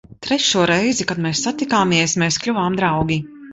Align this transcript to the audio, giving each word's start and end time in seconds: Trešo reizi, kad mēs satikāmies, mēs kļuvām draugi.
Trešo 0.27 0.63
reizi, 0.71 1.05
kad 1.11 1.21
mēs 1.27 1.43
satikāmies, 1.49 2.17
mēs 2.25 2.43
kļuvām 2.47 2.83
draugi. 2.83 3.23